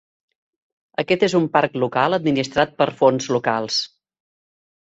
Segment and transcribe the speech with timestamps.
[1.03, 3.79] Aquest és un parc local administrat per fons locals.